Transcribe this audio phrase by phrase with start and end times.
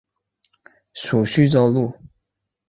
[0.95, 1.93] 属叙州路。